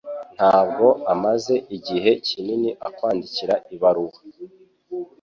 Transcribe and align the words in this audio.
Ntabwo 0.37 0.85
amaze 1.13 1.53
igihe 1.75 2.11
kinini 2.25 2.69
akwandikira 2.87 3.55
ibaruwa. 3.75 4.19